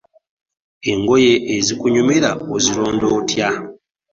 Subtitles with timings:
[0.91, 3.49] Engoye ezikunyumira ozironda otya?